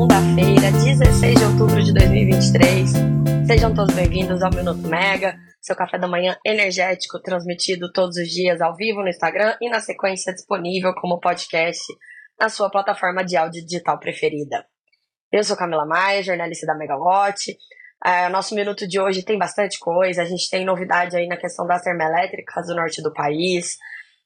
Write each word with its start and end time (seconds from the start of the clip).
segunda-feira, 0.00 0.72
16 0.72 1.34
de 1.34 1.44
outubro 1.44 1.84
de 1.84 1.92
2023. 1.92 2.90
Sejam 3.46 3.74
todos 3.74 3.94
bem-vindos 3.94 4.42
ao 4.42 4.50
Minuto 4.50 4.88
Mega, 4.88 5.36
seu 5.60 5.76
café 5.76 5.98
da 5.98 6.08
manhã 6.08 6.38
energético 6.42 7.20
transmitido 7.20 7.92
todos 7.92 8.16
os 8.16 8.28
dias 8.28 8.62
ao 8.62 8.74
vivo 8.74 9.02
no 9.02 9.10
Instagram 9.10 9.54
e 9.60 9.68
na 9.68 9.78
sequência 9.78 10.32
disponível 10.32 10.94
como 10.94 11.20
podcast 11.20 11.84
na 12.40 12.48
sua 12.48 12.70
plataforma 12.70 13.22
de 13.22 13.36
áudio 13.36 13.62
digital 13.62 14.00
preferida. 14.00 14.64
Eu 15.30 15.44
sou 15.44 15.54
Camila 15.54 15.84
Maia, 15.84 16.22
jornalista 16.22 16.66
da 16.66 16.74
Megawatt. 16.74 17.54
É, 18.02 18.30
nosso 18.30 18.54
minuto 18.54 18.88
de 18.88 18.98
hoje 18.98 19.22
tem 19.22 19.36
bastante 19.36 19.78
coisa. 19.78 20.22
A 20.22 20.24
gente 20.24 20.48
tem 20.48 20.64
novidade 20.64 21.14
aí 21.14 21.26
na 21.26 21.36
questão 21.36 21.66
das 21.66 21.82
termoelétricas 21.82 22.68
do 22.68 22.74
norte 22.74 23.02
do 23.02 23.12
país, 23.12 23.76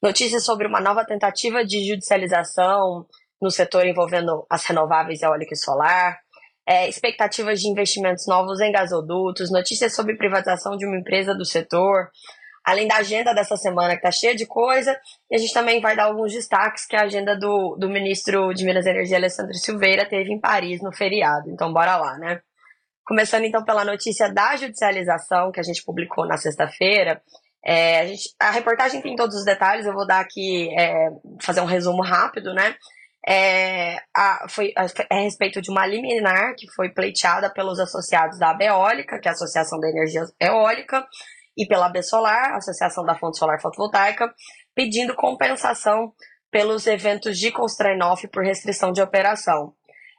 notícias 0.01 0.45
sobre 0.45 0.69
uma 0.69 0.81
nova 0.81 1.05
tentativa 1.05 1.65
de 1.65 1.85
judicialização 1.89 3.05
no 3.41 3.51
setor 3.51 3.87
envolvendo 3.87 4.47
as 4.49 4.65
renováveis 4.65 5.23
eólica 5.23 5.55
e 5.55 5.57
solar, 5.57 6.19
é, 6.67 6.89
expectativas 6.89 7.61
de 7.61 7.69
investimentos 7.69 8.27
novos 8.27 8.61
em 8.61 8.73
gasodutos, 8.73 9.53
notícias 9.53 9.95
sobre 9.95 10.17
privatização 10.17 10.77
de 10.77 10.87
uma 10.87 10.97
empresa 10.97 11.35
do 11.35 11.45
setor, 11.45 12.09
além 12.65 12.89
da 12.89 12.97
agenda 12.97 13.35
dessa 13.35 13.57
semana 13.57 13.91
que 13.91 13.97
está 13.97 14.11
cheia 14.11 14.35
de 14.35 14.47
coisa, 14.47 14.99
e 15.31 15.37
a 15.37 15.39
gente 15.39 15.53
também 15.53 15.81
vai 15.81 15.95
dar 15.95 16.05
alguns 16.05 16.33
destaques 16.33 16.87
que 16.87 16.97
a 16.97 17.03
agenda 17.03 17.37
do, 17.37 17.77
do 17.79 17.91
ministro 17.91 18.55
de 18.55 18.65
Minas 18.65 18.87
e 18.87 18.91
Energia, 18.91 19.19
Alessandro 19.19 19.55
Silveira, 19.55 20.09
teve 20.09 20.33
em 20.33 20.41
Paris 20.41 20.81
no 20.83 20.91
feriado. 20.91 21.51
Então, 21.51 21.73
bora 21.73 21.97
lá, 21.97 22.17
né? 22.17 22.41
Começando 23.05 23.45
então 23.45 23.63
pela 23.63 23.85
notícia 23.85 24.33
da 24.33 24.57
judicialização 24.57 25.53
que 25.53 25.61
a 25.61 25.63
gente 25.63 25.85
publicou 25.85 26.27
na 26.27 26.39
sexta-feira. 26.39 27.21
É, 27.63 28.01
a, 28.01 28.07
gente, 28.07 28.35
a, 28.41 28.51
reportagem 28.51 29.03
tem 29.03 29.15
todos 29.15 29.37
os 29.37 29.45
detalhes, 29.45 29.85
eu 29.85 29.93
vou 29.93 30.07
dar 30.07 30.21
aqui, 30.21 30.69
é, 30.79 31.09
fazer 31.43 31.61
um 31.61 31.67
resumo 31.67 32.03
rápido, 32.03 32.55
né? 32.55 32.75
É, 33.27 33.97
a, 34.15 34.47
foi 34.49 34.73
a, 34.77 34.87
a, 35.11 35.21
respeito 35.21 35.63
de 35.63 35.71
uma 35.71 35.87
liminar 35.87 36.55
que 36.57 36.71
foi 36.75 36.91
pleiteada 36.91 37.51
pelos 37.51 37.79
associados 37.81 38.39
da 38.39 38.51
Abeólica, 38.51 39.19
que 39.19 39.29
é 39.29 39.31
a 39.31 39.35
Associação 39.35 39.81
da 39.81 39.89
Energia 39.89 40.23
Eólica, 40.39 41.07
e 41.57 41.67
pela 41.67 41.91
Solar, 42.03 42.55
Associação 42.55 43.05
da 43.05 43.17
Fonte 43.17 43.39
Solar 43.39 43.61
Fotovoltaica, 43.61 44.33
pedindo 44.75 45.15
compensação 45.15 46.13
pelos 46.51 46.87
eventos 46.87 47.39
de 47.39 47.51
Constrainoff 47.51 48.29
por 48.29 48.45
restrição 48.45 48.93
de 48.93 49.01
operação. 49.01 49.73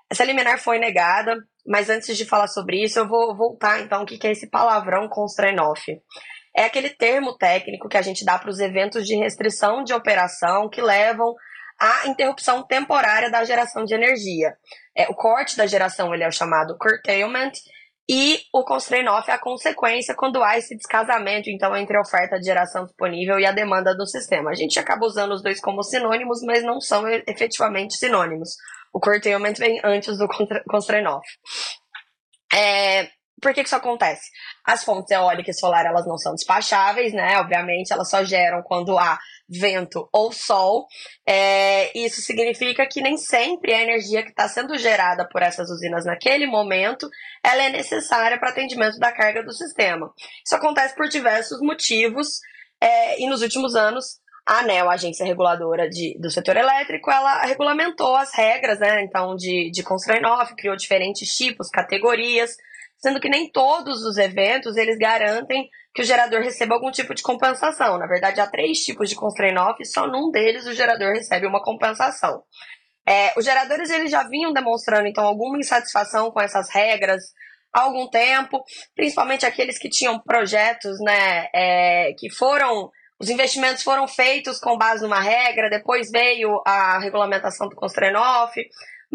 Essa 0.10 0.24
liminar 0.24 0.60
foi 0.60 0.80
negada, 0.80 1.36
mas 1.68 1.90
antes 1.90 2.18
de 2.18 2.26
falar 2.26 2.48
sobre 2.48 2.84
isso, 2.84 3.00
eu 3.00 3.08
vou 3.08 3.36
voltar 3.36 3.82
então 3.82 4.04
o 4.04 4.06
que 4.06 4.26
é 4.26 4.32
esse 4.32 4.50
palavrão 4.50 5.08
Constrainoff. 5.10 5.82
É 6.56 6.64
aquele 6.64 6.90
termo 6.90 7.38
técnico 7.38 7.90
que 7.90 7.98
a 7.98 8.02
gente 8.02 8.24
dá 8.24 8.40
para 8.40 8.50
os 8.50 8.60
eventos 8.60 9.06
de 9.06 9.16
restrição 9.16 9.84
de 9.84 9.94
operação 9.94 10.70
que 10.70 10.82
levam 10.82 11.36
a 11.80 12.08
interrupção 12.08 12.64
temporária 12.64 13.30
da 13.30 13.44
geração 13.44 13.84
de 13.84 13.94
energia. 13.94 14.56
É, 14.96 15.08
o 15.10 15.16
corte 15.16 15.58
da 15.58 15.66
geração 15.66 16.14
ele 16.14 16.24
é 16.24 16.28
o 16.28 16.32
chamado 16.32 16.78
curtailment, 16.78 17.52
e 18.08 18.40
o 18.54 18.64
constraint 18.64 19.08
off 19.08 19.30
é 19.32 19.34
a 19.34 19.40
consequência 19.40 20.14
quando 20.16 20.44
há 20.44 20.58
esse 20.58 20.76
descasamento, 20.76 21.50
então, 21.50 21.76
entre 21.76 21.98
a 21.98 22.02
oferta 22.02 22.38
de 22.38 22.46
geração 22.46 22.86
disponível 22.86 23.40
e 23.40 23.46
a 23.48 23.52
demanda 23.52 23.96
do 23.96 24.06
sistema. 24.06 24.52
A 24.52 24.54
gente 24.54 24.78
acaba 24.78 25.06
usando 25.08 25.32
os 25.32 25.42
dois 25.42 25.60
como 25.60 25.82
sinônimos, 25.82 26.42
mas 26.44 26.64
não 26.64 26.80
são 26.80 27.08
efetivamente 27.10 27.98
sinônimos. 27.98 28.50
O 28.94 29.00
curtailment 29.00 29.56
vem 29.58 29.82
antes 29.84 30.20
do 30.20 30.28
constraint 30.70 31.08
off. 31.08 31.28
É, 32.54 33.10
por 33.42 33.54
que, 33.54 33.62
que 33.62 33.68
isso 33.68 33.76
acontece? 33.76 34.30
As 34.64 34.84
fontes 34.84 35.10
eólica 35.10 35.50
e 35.50 35.54
solar 35.54 35.86
elas 35.86 36.06
não 36.06 36.18
são 36.18 36.34
despacháveis, 36.36 37.12
né? 37.12 37.40
Obviamente, 37.40 37.92
elas 37.92 38.10
só 38.10 38.24
geram 38.24 38.62
quando 38.62 38.98
há 39.00 39.18
vento 39.48 40.10
ou 40.12 40.32
sol. 40.32 40.88
É, 41.28 41.98
isso 41.98 42.22
significa 42.22 42.86
que 42.88 43.02
nem 43.02 43.18
sempre 43.18 43.74
a 43.74 43.82
energia 43.82 44.24
que 44.24 44.30
está 44.30 44.48
sendo 44.48 44.78
gerada 44.78 45.28
por 45.28 45.42
essas 45.42 45.70
usinas 45.70 46.06
naquele 46.06 46.48
momento 46.48 47.10
ela 47.44 47.64
é 47.64 47.70
necessária 47.70 48.40
para 48.40 48.50
atendimento 48.50 48.98
da 48.98 49.12
carga 49.12 49.44
do 49.44 49.54
sistema. 49.54 50.12
Isso 50.46 50.56
acontece 50.56 50.96
por 50.96 51.08
diversos 51.08 51.60
motivos 51.62 52.40
é, 52.82 53.22
e 53.22 53.30
nos 53.30 53.42
últimos 53.42 53.76
anos 53.76 54.20
a 54.46 54.60
ANEL, 54.60 54.90
a 54.90 54.94
agência 54.94 55.26
reguladora 55.26 55.90
de, 55.90 56.16
do 56.20 56.30
setor 56.30 56.56
elétrico, 56.56 57.10
ela 57.10 57.42
regulamentou 57.42 58.16
as 58.16 58.32
regras, 58.36 58.80
né, 58.80 59.02
então, 59.04 59.36
de, 59.36 59.72
de 59.72 59.82
constraint 59.82 60.24
off, 60.24 60.56
criou 60.56 60.76
diferentes 60.76 61.30
tipos, 61.30 61.68
categorias, 61.68 62.56
sendo 62.98 63.20
que 63.20 63.30
nem 63.30 63.52
todos 63.52 64.04
os 64.04 64.18
eventos 64.18 64.78
eles 64.78 64.98
garantem 64.98 65.70
que 65.94 66.02
o 66.02 66.06
gerador 66.06 66.42
receba 66.42 66.76
algum 66.76 66.92
tipo 66.92 67.14
de 67.14 67.24
compensação. 67.24 67.98
Na 67.98 68.08
verdade, 68.08 68.42
há 68.42 68.48
três 68.48 68.80
tipos 68.80 69.10
de 69.10 69.16
constraint 69.16 69.58
off, 69.58 69.84
só 69.86 70.08
num 70.08 70.30
deles 70.30 70.66
o 70.66 70.74
gerador 70.74 71.14
recebe 71.14 71.48
uma 71.48 71.64
compensação. 71.64 72.44
É, 73.08 73.34
os 73.38 73.46
geradores 73.46 73.90
eles 73.90 74.12
já 74.12 74.24
vinham 74.28 74.52
demonstrando 74.52 75.08
então 75.08 75.26
alguma 75.26 75.60
insatisfação 75.60 76.32
com 76.32 76.42
essas 76.42 76.70
regras 76.70 77.24
há 77.72 77.82
algum 77.82 78.10
tempo, 78.10 78.64
principalmente 78.96 79.46
aqueles 79.46 79.78
que 79.78 79.90
tinham 79.90 80.20
projetos, 80.20 80.98
né, 81.02 81.48
é, 81.54 82.14
que 82.18 82.30
foram 82.30 82.90
os 83.20 83.30
investimentos 83.30 83.82
foram 83.82 84.08
feitos 84.08 84.60
com 84.60 84.78
base 84.78 85.02
numa 85.02 85.22
regra, 85.22 85.70
depois 85.70 86.12
veio 86.12 86.62
a 86.66 87.00
regulamentação 87.00 87.70
do 87.70 87.76
constraint 87.76 88.16
off, 88.16 88.62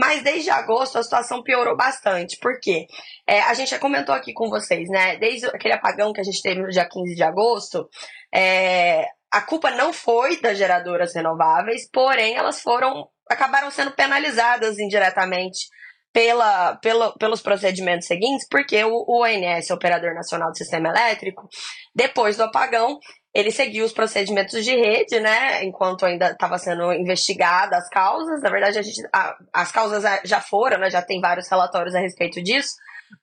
mas 0.00 0.22
desde 0.22 0.48
agosto 0.48 0.96
a 0.96 1.02
situação 1.02 1.42
piorou 1.42 1.76
bastante. 1.76 2.38
Por 2.40 2.58
quê? 2.58 2.86
É, 3.26 3.42
a 3.42 3.52
gente 3.52 3.70
já 3.70 3.78
comentou 3.78 4.14
aqui 4.14 4.32
com 4.32 4.48
vocês, 4.48 4.88
né? 4.88 5.16
Desde 5.18 5.46
aquele 5.48 5.74
apagão 5.74 6.10
que 6.10 6.22
a 6.22 6.24
gente 6.24 6.40
teve 6.40 6.62
no 6.62 6.70
dia 6.70 6.88
15 6.88 7.14
de 7.14 7.22
agosto, 7.22 7.86
é, 8.34 9.04
a 9.30 9.42
culpa 9.42 9.70
não 9.72 9.92
foi 9.92 10.40
das 10.40 10.56
geradoras 10.56 11.14
renováveis, 11.14 11.86
porém 11.92 12.34
elas 12.34 12.62
foram 12.62 13.08
acabaram 13.30 13.70
sendo 13.70 13.90
penalizadas 13.90 14.78
indiretamente 14.78 15.68
pela, 16.12 16.76
pela, 16.76 17.12
pelos 17.18 17.42
procedimentos 17.42 18.06
seguintes, 18.06 18.48
porque 18.50 18.82
o, 18.82 19.04
o 19.06 19.22
ONS, 19.22 19.70
Operador 19.70 20.14
Nacional 20.14 20.50
do 20.50 20.56
Sistema 20.56 20.88
Elétrico, 20.88 21.46
depois 21.94 22.38
do 22.38 22.44
apagão, 22.44 22.98
ele 23.32 23.52
seguiu 23.52 23.84
os 23.84 23.92
procedimentos 23.92 24.64
de 24.64 24.74
rede, 24.74 25.20
né? 25.20 25.62
Enquanto 25.64 26.04
ainda 26.04 26.30
estava 26.30 26.58
sendo 26.58 26.92
investigada 26.92 27.76
as 27.76 27.88
causas. 27.88 28.42
Na 28.42 28.50
verdade, 28.50 28.78
a 28.78 28.82
gente, 28.82 29.00
a, 29.12 29.36
as 29.52 29.70
causas 29.70 30.02
já 30.24 30.40
foram, 30.40 30.78
né? 30.78 30.90
Já 30.90 31.00
tem 31.00 31.20
vários 31.20 31.48
relatórios 31.48 31.94
a 31.94 32.00
respeito 32.00 32.42
disso. 32.42 32.74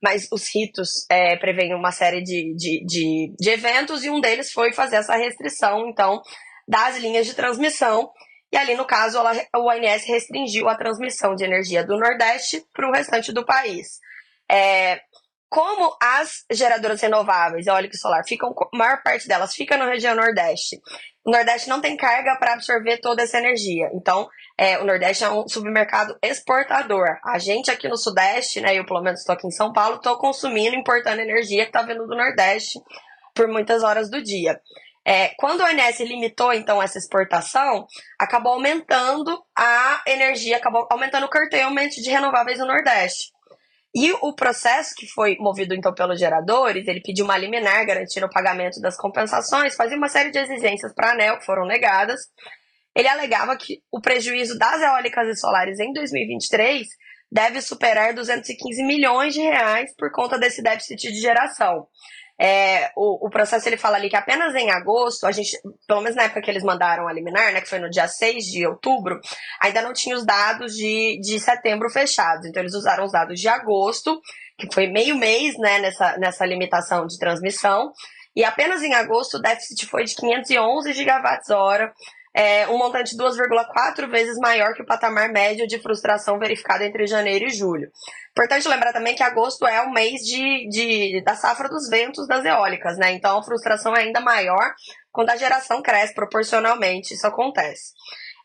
Mas 0.02 0.28
os 0.32 0.54
ritos 0.54 1.06
é, 1.10 1.38
uma 1.76 1.92
série 1.92 2.22
de, 2.22 2.54
de, 2.56 2.86
de, 2.86 3.34
de 3.38 3.50
eventos 3.50 4.04
e 4.04 4.10
um 4.10 4.20
deles 4.20 4.52
foi 4.52 4.74
fazer 4.74 4.98
essa 4.98 5.16
restrição, 5.16 5.88
então, 5.88 6.22
das 6.68 6.98
linhas 6.98 7.26
de 7.26 7.34
transmissão. 7.34 8.10
E 8.52 8.58
ali, 8.58 8.76
no 8.76 8.86
caso, 8.86 9.20
o 9.20 9.70
ONS 9.70 10.06
restringiu 10.06 10.70
a 10.70 10.76
transmissão 10.76 11.36
de 11.36 11.44
energia 11.44 11.86
do 11.86 11.98
Nordeste 11.98 12.64
para 12.74 12.88
o 12.88 12.94
restante 12.94 13.34
do 13.34 13.46
país. 13.46 14.00
É, 14.50 15.02
como 15.50 15.96
as 16.02 16.44
geradoras 16.52 17.02
renováveis, 17.02 17.68
eólica 17.68 17.96
e 17.96 18.00
solar, 18.00 18.24
ficam, 18.26 18.50
a 18.50 18.78
maior 18.78 19.02
parte 19.02 19.28
delas 19.28 19.54
fica 19.54 19.78
na 19.78 19.86
região 19.86 20.16
Nordeste. 20.16 20.80
O 21.26 21.32
Nordeste 21.32 21.70
não 21.70 21.82
tem 21.82 21.98
carga 21.98 22.38
para 22.38 22.54
absorver 22.54 22.98
toda 22.98 23.22
essa 23.24 23.38
energia. 23.38 23.90
Então, 23.94 24.28
é, 24.58 24.78
o 24.80 24.86
Nordeste 24.86 25.24
é 25.24 25.30
um 25.30 25.48
submercado 25.48 26.18
exportador. 26.22 27.18
A 27.26 27.38
gente 27.38 27.70
aqui 27.70 27.88
no 27.88 27.98
Sudeste, 27.98 28.62
né, 28.62 28.76
eu 28.76 28.86
pelo 28.86 29.02
menos 29.02 29.20
estou 29.20 29.34
aqui 29.34 29.48
em 29.48 29.52
São 29.52 29.72
Paulo, 29.74 29.98
estou 29.98 30.18
consumindo, 30.18 30.76
importando 30.76 31.22
energia 31.22 31.64
que 31.64 31.70
está 31.70 31.82
vindo 31.82 32.06
do 32.06 32.16
Nordeste 32.16 32.80
por 33.34 33.48
muitas 33.48 33.84
horas 33.84 34.10
do 34.10 34.22
dia. 34.22 34.60
É, 35.06 35.30
quando 35.38 35.62
o 35.62 35.64
ONS 35.64 36.02
limitou, 36.02 36.52
então, 36.52 36.84
essa 36.84 36.98
exportação, 36.98 37.86
acabou 38.20 38.54
aumentando 38.54 39.42
a 39.58 40.04
energia, 40.06 40.58
acabou 40.58 40.86
aumentando 40.92 41.26
o 41.26 41.30
curtailment 41.30 41.90
de 41.90 42.10
renováveis 42.10 42.60
no 42.60 42.66
Nordeste. 42.66 43.32
E 44.00 44.12
o 44.22 44.32
processo 44.32 44.94
que 44.96 45.08
foi 45.08 45.38
movido 45.40 45.74
então 45.74 45.92
pelos 45.92 46.20
geradores, 46.20 46.88
ele 46.88 47.02
pediu 47.02 47.26
uma 47.26 47.36
liminar 47.36 47.84
garantindo 47.84 48.28
o 48.28 48.30
pagamento 48.30 48.80
das 48.80 48.96
compensações, 48.96 49.76
fazia 49.76 49.98
uma 49.98 50.08
série 50.08 50.30
de 50.30 50.38
exigências 50.38 50.94
para 50.94 51.08
a 51.08 51.14
ANEL 51.14 51.40
que 51.40 51.46
foram 51.46 51.66
negadas. 51.66 52.20
Ele 52.96 53.08
alegava 53.08 53.58
que 53.58 53.82
o 53.92 54.00
prejuízo 54.00 54.56
das 54.56 54.80
eólicas 54.84 55.28
e 55.28 55.36
solares 55.36 55.80
em 55.80 55.92
2023 55.94 56.86
deve 57.32 57.60
superar 57.60 58.14
215 58.14 58.84
milhões 58.84 59.34
de 59.34 59.42
reais 59.42 59.92
por 59.98 60.12
conta 60.12 60.38
desse 60.38 60.62
déficit 60.62 61.12
de 61.12 61.20
geração. 61.20 61.88
É, 62.40 62.92
o, 62.96 63.26
o 63.26 63.30
processo 63.30 63.68
ele 63.68 63.78
fala 63.78 63.98
ali 63.98 64.10
que 64.10 64.16
apenas 64.16 64.54
em 64.54 64.70
agosto, 64.70 65.26
a 65.26 65.32
gente, 65.32 65.60
pelo 65.88 66.02
menos 66.02 66.16
na 66.16 66.24
época 66.24 66.42
que 66.42 66.52
eles 66.52 66.64
mandaram 66.64 67.08
a 67.08 67.14
liminar, 67.14 67.52
né, 67.52 67.62
que 67.62 67.70
foi 67.70 67.80
no 67.80 67.90
dia 67.90 68.08
6 68.08 68.46
de 68.46 68.68
outubro, 68.68 69.20
ainda 69.60 69.82
não 69.82 69.92
tinha 69.92 70.16
os 70.16 70.26
dados 70.26 70.76
de, 70.76 71.20
de 71.20 71.40
setembro 71.40 71.90
fechados. 71.90 72.46
Então 72.46 72.62
eles 72.62 72.76
usaram 72.76 73.06
os 73.06 73.12
dados 73.12 73.40
de 73.40 73.48
agosto, 73.48 74.22
que 74.58 74.72
foi 74.72 74.88
meio 74.88 75.16
mês 75.16 75.58
né, 75.58 75.80
nessa, 75.80 76.18
nessa 76.18 76.46
limitação 76.46 77.08
de 77.08 77.18
transmissão. 77.18 77.92
E 78.36 78.44
apenas 78.44 78.84
em 78.84 78.94
agosto 78.94 79.38
o 79.38 79.42
déficit 79.42 79.88
foi 79.88 80.04
de 80.04 80.16
511 80.16 80.94
gigawatts-hora, 80.94 81.92
é, 82.38 82.68
um 82.68 82.78
montante 82.78 83.18
2,4 83.18 84.08
vezes 84.12 84.38
maior 84.38 84.76
que 84.76 84.84
o 84.84 84.86
patamar 84.86 85.28
médio 85.32 85.66
de 85.66 85.82
frustração 85.82 86.38
verificado 86.38 86.84
entre 86.84 87.08
janeiro 87.08 87.46
e 87.46 87.50
julho. 87.50 87.90
Importante 88.30 88.68
lembrar 88.68 88.94
também 88.94 89.16
que 89.16 89.24
agosto 89.24 89.66
é 89.66 89.82
o 89.82 89.92
mês 89.92 90.22
de, 90.22 90.70
de, 90.70 91.24
da 91.24 91.36
safra 91.36 91.68
dos 91.68 91.90
ventos 91.90 92.28
das 92.28 92.46
eólicas, 92.46 92.96
né? 93.00 93.12
Então 93.14 93.40
a 93.40 93.44
frustração 93.44 93.96
é 93.96 94.02
ainda 94.02 94.20
maior 94.22 94.72
quando 95.12 95.32
a 95.32 95.36
geração 95.36 95.82
cresce 95.82 96.14
proporcionalmente, 96.14 97.16
isso 97.16 97.26
acontece. 97.26 97.94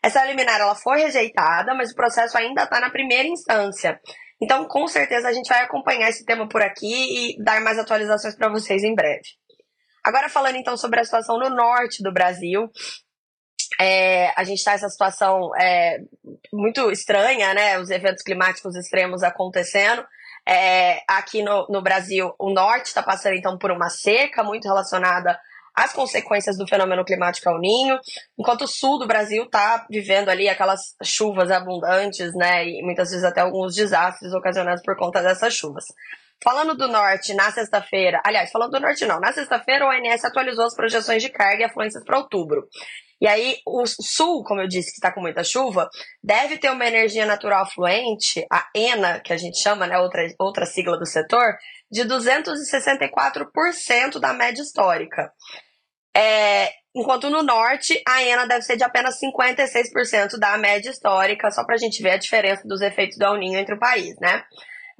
Essa 0.01 0.25
liminar 0.25 0.59
ela 0.59 0.73
foi 0.73 1.01
rejeitada, 1.01 1.75
mas 1.75 1.91
o 1.91 1.95
processo 1.95 2.35
ainda 2.35 2.63
está 2.63 2.79
na 2.79 2.89
primeira 2.89 3.27
instância. 3.27 3.99
Então, 4.41 4.67
com 4.67 4.87
certeza, 4.87 5.27
a 5.27 5.33
gente 5.33 5.47
vai 5.47 5.61
acompanhar 5.61 6.09
esse 6.09 6.25
tema 6.25 6.49
por 6.49 6.63
aqui 6.63 7.35
e 7.35 7.43
dar 7.43 7.61
mais 7.61 7.77
atualizações 7.77 8.35
para 8.35 8.49
vocês 8.49 8.83
em 8.83 8.95
breve. 8.95 9.21
Agora, 10.03 10.27
falando 10.27 10.57
então 10.57 10.75
sobre 10.75 10.99
a 10.99 11.05
situação 11.05 11.37
no 11.37 11.49
norte 11.49 12.03
do 12.03 12.11
Brasil, 12.11 12.69
é, 13.79 14.31
a 14.35 14.43
gente 14.43 14.59
está 14.59 14.71
nessa 14.71 14.89
situação 14.89 15.55
é, 15.55 15.99
muito 16.51 16.91
estranha, 16.91 17.53
né? 17.53 17.79
Os 17.79 17.89
eventos 17.89 18.23
climáticos 18.23 18.75
extremos 18.75 19.23
acontecendo. 19.23 20.05
É, 20.45 21.01
aqui 21.07 21.41
no, 21.41 21.67
no 21.69 21.81
Brasil, 21.81 22.33
o 22.37 22.49
norte 22.53 22.87
está 22.87 23.01
passando 23.01 23.35
então 23.35 23.57
por 23.57 23.71
uma 23.71 23.89
seca 23.89 24.43
muito 24.43 24.67
relacionada 24.67 25.39
às 25.73 25.91
consequências 25.91 26.57
do 26.57 26.67
fenômeno 26.67 27.03
climático 27.03 27.49
ao 27.49 27.59
ninho, 27.59 27.97
enquanto 28.37 28.63
o 28.63 28.67
sul 28.67 28.99
do 28.99 29.07
Brasil 29.07 29.43
está 29.43 29.87
vivendo 29.89 30.29
ali 30.29 30.47
aquelas 30.47 30.95
chuvas 31.03 31.49
abundantes, 31.49 32.33
né? 32.35 32.67
E 32.67 32.83
muitas 32.83 33.09
vezes 33.09 33.23
até 33.23 33.41
alguns 33.41 33.73
desastres 33.73 34.33
ocasionados 34.33 34.83
por 34.83 34.95
conta 34.95 35.21
dessas 35.21 35.53
chuvas. 35.53 35.85
Falando 36.43 36.75
do 36.75 36.89
norte, 36.89 37.33
na 37.33 37.49
sexta-feira, 37.51 38.21
aliás, 38.23 38.51
falando 38.51 38.71
do 38.71 38.79
norte 38.79 39.05
não, 39.05 39.19
na 39.19 39.31
sexta-feira 39.31 39.85
o 39.85 39.89
ONS 39.89 40.25
atualizou 40.25 40.65
as 40.65 40.75
projeções 40.75 41.23
de 41.23 41.29
carga 41.29 41.61
e 41.61 41.63
afluências 41.63 42.03
para 42.03 42.17
outubro. 42.17 42.67
E 43.23 43.27
aí, 43.27 43.57
o 43.65 43.85
sul, 43.85 44.43
como 44.43 44.59
eu 44.59 44.67
disse, 44.67 44.91
que 44.91 44.97
está 44.97 45.09
com 45.09 45.21
muita 45.21 45.45
chuva, 45.45 45.89
deve 46.21 46.57
ter 46.57 46.69
uma 46.69 46.85
energia 46.85 47.25
natural 47.25 47.65
fluente, 47.65 48.45
a 48.51 48.67
ENA, 48.75 49.21
que 49.21 49.31
a 49.31 49.37
gente 49.37 49.63
chama, 49.63 49.87
né, 49.87 49.97
outra, 49.97 50.27
outra 50.37 50.65
sigla 50.65 50.99
do 50.99 51.05
setor, 51.05 51.55
de 51.89 52.01
264% 52.01 54.19
da 54.19 54.33
média 54.33 54.61
histórica. 54.61 55.31
É, 56.13 56.69
enquanto 56.93 57.29
no 57.29 57.43
norte, 57.43 58.03
a 58.05 58.21
ENA 58.21 58.45
deve 58.45 58.63
ser 58.63 58.75
de 58.75 58.83
apenas 58.83 59.17
56% 59.17 60.37
da 60.37 60.57
média 60.57 60.89
histórica, 60.89 61.49
só 61.49 61.63
para 61.63 61.75
a 61.75 61.79
gente 61.79 62.03
ver 62.03 62.11
a 62.11 62.17
diferença 62.17 62.67
dos 62.67 62.81
efeitos 62.81 63.17
do 63.17 63.23
El 63.23 63.37
Ninho 63.37 63.57
entre 63.57 63.75
o 63.75 63.79
país, 63.79 64.19
né? 64.19 64.43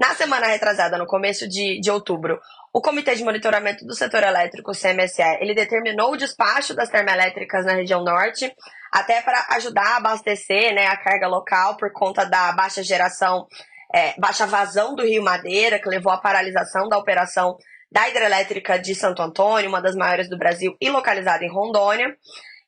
Na 0.03 0.13
semana 0.15 0.47
retrasada, 0.47 0.97
no 0.97 1.05
começo 1.05 1.47
de, 1.47 1.79
de 1.79 1.89
outubro, 1.89 2.37
o 2.73 2.81
Comitê 2.81 3.15
de 3.15 3.23
Monitoramento 3.23 3.85
do 3.85 3.95
Setor 3.95 4.21
Elétrico, 4.21 4.73
CMSE, 4.73 5.23
ele 5.39 5.55
determinou 5.55 6.11
o 6.11 6.17
despacho 6.17 6.75
das 6.75 6.89
termoelétricas 6.89 7.65
na 7.65 7.71
região 7.71 8.03
norte, 8.03 8.53
até 8.91 9.21
para 9.21 9.45
ajudar 9.51 9.93
a 9.93 9.95
abastecer 9.95 10.75
né, 10.75 10.87
a 10.87 10.97
carga 10.97 11.29
local 11.29 11.77
por 11.77 11.93
conta 11.93 12.25
da 12.25 12.51
baixa 12.51 12.83
geração, 12.83 13.47
é, 13.95 14.13
baixa 14.19 14.45
vazão 14.45 14.93
do 14.93 15.05
Rio 15.05 15.23
Madeira, 15.23 15.79
que 15.79 15.87
levou 15.87 16.11
à 16.11 16.17
paralisação 16.17 16.89
da 16.89 16.97
operação 16.97 17.55
da 17.89 18.09
hidrelétrica 18.09 18.77
de 18.77 18.93
Santo 18.93 19.21
Antônio, 19.21 19.69
uma 19.69 19.81
das 19.81 19.95
maiores 19.95 20.29
do 20.29 20.37
Brasil 20.37 20.75
e 20.81 20.89
localizada 20.89 21.45
em 21.45 21.49
Rondônia. 21.49 22.13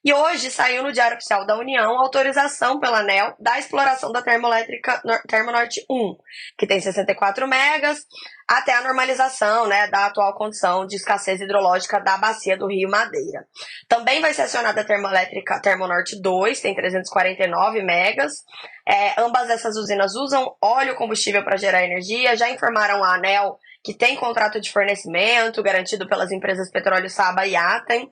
E 0.05 0.13
hoje 0.13 0.51
saiu 0.51 0.83
no 0.83 0.91
Diário 0.91 1.17
Oficial 1.17 1.47
da 1.47 1.57
União 1.57 1.97
autorização 1.97 2.79
pela 2.79 2.99
ANEL 2.99 3.33
da 3.39 3.57
exploração 3.57 4.11
da 4.11 4.21
termoelétrica 4.21 5.01
Termonorte 5.27 5.83
1, 5.89 6.15
que 6.55 6.67
tem 6.67 6.79
64 6.79 7.47
megas, 7.47 8.05
até 8.47 8.71
a 8.75 8.81
normalização 8.81 9.65
né, 9.65 9.87
da 9.87 10.05
atual 10.05 10.35
condição 10.35 10.85
de 10.85 10.95
escassez 10.95 11.41
hidrológica 11.41 11.99
da 11.99 12.19
bacia 12.19 12.55
do 12.55 12.67
Rio 12.67 12.87
Madeira. 12.87 13.47
Também 13.87 14.21
vai 14.21 14.31
ser 14.31 14.43
acionada 14.43 14.81
a 14.81 14.85
termoelétrica 14.85 15.59
Termonorte 15.59 16.21
2, 16.21 16.61
tem 16.61 16.75
349 16.75 17.81
megas. 17.81 18.43
É, 18.87 19.19
ambas 19.19 19.49
essas 19.49 19.75
usinas 19.75 20.13
usam 20.13 20.55
óleo 20.61 20.93
combustível 20.93 21.43
para 21.43 21.57
gerar 21.57 21.83
energia, 21.83 22.37
já 22.37 22.47
informaram 22.51 23.03
a 23.03 23.15
ANEL 23.15 23.57
que 23.83 23.95
tem 23.95 24.15
contrato 24.15 24.59
de 24.61 24.71
fornecimento 24.71 25.63
garantido 25.63 26.07
pelas 26.07 26.31
empresas 26.31 26.69
Petróleo 26.71 27.09
Saba 27.09 27.47
e 27.47 27.55
Atem. 27.55 28.07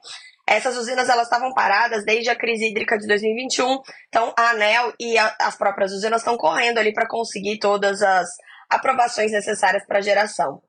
Essas 0.46 0.76
usinas 0.78 1.08
elas 1.08 1.28
estavam 1.28 1.54
paradas 1.54 2.04
desde 2.04 2.30
a 2.30 2.36
crise 2.36 2.70
hídrica 2.70 2.98
de 2.98 3.08
2021, 3.08 3.80
então 4.08 4.34
a 4.38 4.50
ANEL 4.50 4.94
e 5.00 5.18
a, 5.18 5.36
as 5.40 5.56
próprias 5.56 5.94
usinas 5.94 6.22
estão 6.22 6.36
correndo 6.36 6.80
ali 6.80 6.94
para 6.94 7.08
conseguir 7.08 7.60
todas 7.60 8.02
as 8.02 8.30
aprovações 8.70 9.32
necessárias 9.32 9.86
para 9.86 10.02
geração. 10.02 10.62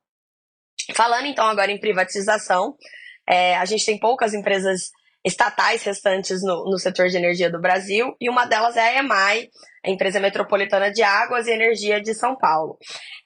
Falando 0.94 1.26
então 1.26 1.46
agora 1.46 1.72
em 1.72 1.80
privatização, 1.80 2.76
é, 3.28 3.56
a 3.56 3.64
gente 3.64 3.84
tem 3.84 3.98
poucas 3.98 4.32
empresas 4.32 4.90
estatais 5.24 5.82
restantes 5.82 6.42
no, 6.42 6.64
no 6.64 6.78
setor 6.78 7.08
de 7.08 7.16
energia 7.16 7.50
do 7.50 7.60
Brasil, 7.60 8.14
e 8.20 8.28
uma 8.28 8.44
delas 8.44 8.76
é 8.76 8.80
a 8.80 8.98
EMAI, 8.98 9.48
a 9.84 9.90
Empresa 9.90 10.20
Metropolitana 10.20 10.90
de 10.90 11.02
Águas 11.02 11.46
e 11.46 11.52
Energia 11.52 12.00
de 12.00 12.14
São 12.14 12.36
Paulo. 12.36 12.76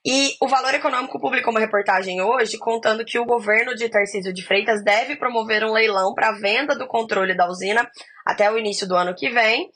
E 0.04 0.34
o 0.40 0.48
Valor 0.48 0.74
Econômico 0.74 1.20
publicou 1.20 1.52
uma 1.52 1.60
reportagem 1.60 2.22
hoje 2.22 2.56
contando 2.58 3.04
que 3.04 3.18
o 3.18 3.24
governo 3.24 3.74
de 3.74 3.88
Tarcísio 3.88 4.32
de 4.32 4.44
Freitas 4.44 4.82
deve 4.82 5.16
promover 5.16 5.64
um 5.64 5.72
leilão 5.72 6.14
para 6.14 6.32
venda 6.32 6.76
do 6.76 6.86
controle 6.86 7.36
da 7.36 7.48
usina 7.48 7.88
até 8.24 8.50
o 8.50 8.58
início 8.58 8.86
do 8.86 8.94
ano 8.94 9.14
que 9.14 9.28
vem. 9.30 9.68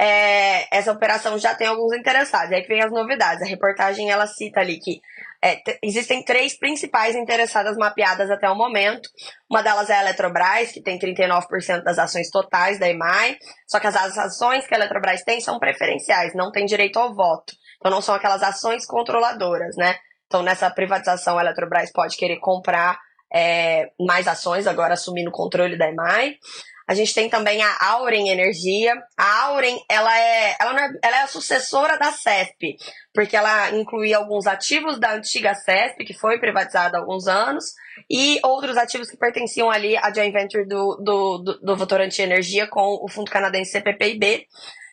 É, 0.00 0.76
essa 0.76 0.92
operação 0.92 1.36
já 1.38 1.56
tem 1.56 1.66
alguns 1.66 1.92
interessados. 1.92 2.52
Aí 2.52 2.62
vem 2.62 2.80
as 2.80 2.92
novidades. 2.92 3.42
A 3.42 3.46
reportagem 3.46 4.08
ela 4.08 4.28
cita 4.28 4.60
ali 4.60 4.78
que 4.78 5.00
é, 5.42 5.60
existem 5.82 6.24
três 6.24 6.56
principais 6.56 7.16
interessadas 7.16 7.76
mapeadas 7.76 8.30
até 8.30 8.48
o 8.48 8.54
momento. 8.54 9.08
Uma 9.50 9.60
delas 9.60 9.90
é 9.90 9.94
a 9.94 10.02
Eletrobras, 10.02 10.70
que 10.70 10.80
tem 10.80 11.00
39% 11.00 11.82
das 11.82 11.98
ações 11.98 12.30
totais 12.30 12.78
da 12.78 12.88
EMAI, 12.88 13.38
só 13.66 13.80
que 13.80 13.88
as 13.88 13.96
ações 13.96 14.66
que 14.68 14.74
a 14.74 14.78
Eletrobras 14.78 15.22
tem 15.24 15.40
são 15.40 15.58
preferenciais, 15.58 16.32
não 16.32 16.52
tem 16.52 16.64
direito 16.64 16.98
ao 16.98 17.12
voto. 17.12 17.54
Então 17.78 17.90
não 17.90 18.00
são 18.00 18.14
aquelas 18.14 18.42
ações 18.42 18.86
controladoras, 18.86 19.76
né? 19.76 19.96
Então 20.26 20.42
nessa 20.42 20.70
privatização 20.70 21.38
a 21.38 21.42
Eletrobras 21.42 21.90
pode 21.92 22.16
querer 22.16 22.38
comprar 22.38 22.98
é, 23.32 23.90
mais 23.98 24.28
ações, 24.28 24.66
agora 24.68 24.94
assumindo 24.94 25.30
o 25.30 25.32
controle 25.32 25.76
da 25.76 25.88
EMAI. 25.88 26.36
A 26.88 26.94
gente 26.94 27.14
tem 27.14 27.28
também 27.28 27.62
a 27.62 27.76
Auren 27.90 28.30
Energia. 28.30 28.94
A 29.14 29.42
Auren, 29.44 29.78
ela 29.90 30.18
é, 30.18 30.56
ela, 30.58 30.80
é, 30.80 30.90
ela 31.04 31.16
é 31.18 31.22
a 31.22 31.26
sucessora 31.26 31.98
da 31.98 32.12
CESP, 32.12 32.76
porque 33.12 33.36
ela 33.36 33.70
incluía 33.72 34.16
alguns 34.16 34.46
ativos 34.46 34.98
da 34.98 35.12
antiga 35.12 35.54
CESP, 35.54 36.06
que 36.06 36.14
foi 36.14 36.38
privatizada 36.38 36.96
há 36.96 37.00
alguns 37.00 37.28
anos, 37.28 37.74
e 38.10 38.40
outros 38.42 38.78
ativos 38.78 39.10
que 39.10 39.18
pertenciam 39.18 39.70
ali 39.70 39.98
à 39.98 40.10
joint 40.10 40.32
venture 40.32 40.66
do, 40.66 40.96
do, 40.96 41.38
do, 41.38 41.60
do 41.60 41.76
Votorantim 41.76 42.22
Energia 42.22 42.66
com 42.66 42.98
o 43.04 43.06
fundo 43.06 43.30
canadense 43.30 43.72
CPPIB. 43.72 44.46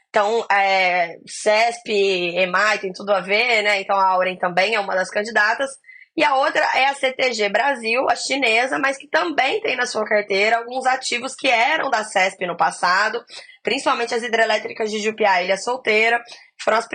Então, 0.10 0.46
é, 0.52 1.18
CESP, 1.26 1.92
EMAI 2.38 2.80
tem 2.80 2.92
tudo 2.92 3.14
a 3.14 3.22
ver, 3.22 3.62
né? 3.64 3.80
Então 3.80 3.98
a 3.98 4.08
Auren 4.10 4.36
também 4.38 4.76
é 4.76 4.80
uma 4.82 4.96
das 4.96 5.10
candidatas. 5.10 5.70
E 6.16 6.24
a 6.24 6.36
outra 6.36 6.64
é 6.76 6.86
a 6.88 6.94
CTG 6.94 7.50
Brasil, 7.50 8.08
a 8.10 8.16
chinesa, 8.16 8.80
mas 8.80 8.98
que 8.98 9.08
também 9.08 9.60
tem 9.62 9.76
na 9.76 9.86
sua 9.86 10.06
carteira 10.06 10.58
alguns 10.58 10.86
ativos 10.86 11.36
que 11.36 11.50
eram 11.50 11.90
da 11.90 12.06
CESP 12.06 12.48
no 12.48 12.56
passado, 12.56 13.22
principalmente 13.62 14.16
as 14.16 14.24
hidrelétricas 14.24 14.90
de 14.90 15.00
Jupiá 15.00 15.44
Ilha 15.44 15.58
Solteira, 15.58 16.24
foram 16.62 16.78
as 16.78 16.88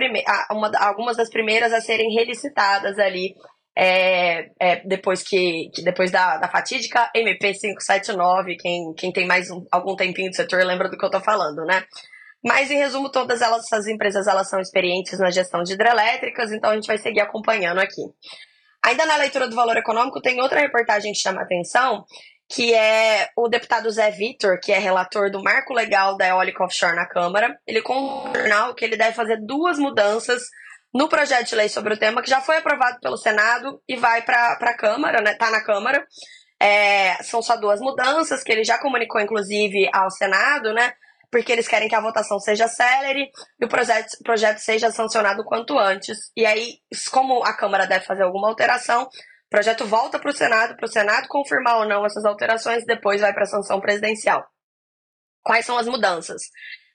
uma, 0.49 0.71
algumas 0.79 1.17
das 1.17 1.29
primeiras 1.29 1.71
a 1.71 1.81
serem 1.81 2.11
relicitadas 2.13 2.97
ali 2.97 3.35
é, 3.75 4.49
é, 4.59 4.81
depois 4.85 5.23
que, 5.23 5.69
que, 5.73 5.81
depois 5.81 6.11
da, 6.11 6.37
da 6.37 6.47
fatídica 6.47 7.09
MP 7.15 7.53
579, 7.53 8.57
quem, 8.57 8.93
quem 8.95 9.11
tem 9.11 9.25
mais 9.25 9.49
um, 9.49 9.65
algum 9.71 9.95
tempinho 9.95 10.29
do 10.29 10.35
setor 10.35 10.63
lembra 10.63 10.89
do 10.89 10.97
que 10.97 11.05
eu 11.05 11.07
estou 11.07 11.21
falando, 11.21 11.63
né? 11.65 11.83
Mas, 12.43 12.71
em 12.71 12.77
resumo, 12.77 13.11
todas 13.11 13.39
elas, 13.41 13.63
essas 13.65 13.87
empresas 13.87 14.27
elas 14.27 14.49
são 14.49 14.59
experientes 14.59 15.19
na 15.19 15.29
gestão 15.29 15.61
de 15.61 15.73
hidrelétricas, 15.73 16.51
então 16.51 16.71
a 16.71 16.75
gente 16.75 16.87
vai 16.87 16.97
seguir 16.97 17.21
acompanhando 17.21 17.79
aqui. 17.79 18.01
Ainda 18.83 19.05
na 19.05 19.17
leitura 19.17 19.47
do 19.47 19.55
valor 19.55 19.77
econômico, 19.77 20.21
tem 20.21 20.41
outra 20.41 20.59
reportagem 20.59 21.13
que 21.13 21.19
chama 21.19 21.41
atenção, 21.41 22.03
que 22.49 22.73
é 22.73 23.29
o 23.37 23.47
deputado 23.47 23.89
Zé 23.89 24.11
Vitor, 24.11 24.59
que 24.59 24.71
é 24.71 24.77
relator 24.77 25.31
do 25.31 25.41
marco 25.41 25.73
legal 25.73 26.17
da 26.17 26.27
eólica 26.27 26.63
offshore 26.63 26.95
na 26.95 27.07
Câmara. 27.07 27.57
Ele 27.65 27.81
contou 27.81 28.27
no 28.27 28.35
jornal 28.35 28.73
que 28.73 28.83
ele 28.83 28.97
deve 28.97 29.13
fazer 29.13 29.37
duas 29.45 29.77
mudanças 29.77 30.41
no 30.93 31.07
projeto 31.07 31.47
de 31.47 31.55
lei 31.55 31.69
sobre 31.69 31.93
o 31.93 31.97
tema, 31.97 32.21
que 32.21 32.29
já 32.29 32.41
foi 32.41 32.57
aprovado 32.57 32.99
pelo 32.99 33.15
Senado 33.15 33.81
e 33.87 33.95
vai 33.95 34.21
para 34.23 34.57
a 34.59 34.77
Câmara, 34.77 35.21
né? 35.21 35.31
Está 35.31 35.49
na 35.49 35.63
Câmara. 35.63 36.05
É, 36.59 37.15
são 37.23 37.41
só 37.41 37.55
duas 37.55 37.79
mudanças 37.79 38.43
que 38.43 38.51
ele 38.51 38.63
já 38.63 38.77
comunicou, 38.77 39.21
inclusive, 39.21 39.89
ao 39.93 40.11
Senado, 40.11 40.73
né? 40.73 40.93
Porque 41.31 41.51
eles 41.51 41.67
querem 41.67 41.87
que 41.87 41.95
a 41.95 42.01
votação 42.01 42.37
seja 42.39 42.67
célere 42.67 43.31
e 43.59 43.65
o 43.65 43.69
projeto, 43.69 44.09
projeto 44.23 44.57
seja 44.57 44.91
sancionado 44.91 45.45
quanto 45.45 45.79
antes. 45.79 46.17
E 46.35 46.45
aí, 46.45 46.79
como 47.09 47.43
a 47.43 47.53
Câmara 47.55 47.87
deve 47.87 48.05
fazer 48.05 48.23
alguma 48.23 48.49
alteração, 48.49 49.03
o 49.03 49.49
projeto 49.49 49.85
volta 49.85 50.19
para 50.19 50.29
o 50.29 50.33
Senado, 50.33 50.75
para 50.75 50.85
o 50.85 50.91
Senado 50.91 51.27
confirmar 51.29 51.77
ou 51.77 51.87
não 51.87 52.05
essas 52.05 52.25
alterações, 52.25 52.85
depois 52.85 53.21
vai 53.21 53.33
para 53.33 53.43
a 53.43 53.47
sanção 53.47 53.79
presidencial. 53.79 54.45
Quais 55.41 55.65
são 55.65 55.77
as 55.77 55.87
mudanças? 55.87 56.41